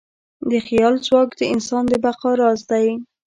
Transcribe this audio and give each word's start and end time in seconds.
د 0.49 0.51
خیال 0.67 0.93
ځواک 1.05 1.29
د 1.39 1.41
انسان 1.53 1.83
د 1.91 1.93
بقا 2.03 2.31
راز 2.41 2.61
دی. 2.71 2.87